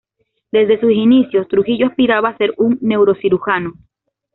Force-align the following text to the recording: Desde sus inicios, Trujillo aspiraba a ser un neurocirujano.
Desde 0.51 0.79
sus 0.79 0.91
inicios, 0.93 1.47
Trujillo 1.47 1.85
aspiraba 1.85 2.29
a 2.29 2.37
ser 2.37 2.55
un 2.57 2.79
neurocirujano. 2.81 3.75